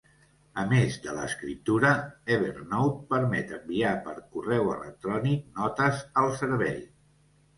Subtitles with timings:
[0.59, 1.91] A més de l’escriptura,
[2.37, 6.83] Evernote permet enviar per correu electrònic notes al servei.